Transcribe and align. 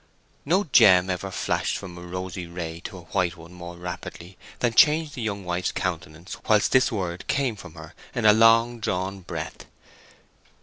No 0.45 0.63
gem 0.63 1.11
ever 1.11 1.29
flashed 1.29 1.77
from 1.77 1.95
a 1.95 2.01
rosy 2.01 2.47
ray 2.47 2.79
to 2.85 2.97
a 2.97 3.01
white 3.01 3.37
one 3.37 3.53
more 3.53 3.75
rapidly 3.77 4.35
than 4.57 4.73
changed 4.73 5.13
the 5.13 5.21
young 5.21 5.45
wife's 5.45 5.71
countenance 5.71 6.37
whilst 6.47 6.71
this 6.71 6.91
word 6.91 7.27
came 7.27 7.55
from 7.55 7.75
her 7.75 7.93
in 8.15 8.25
a 8.25 8.33
long 8.33 8.79
drawn 8.79 9.19
breath. 9.19 9.65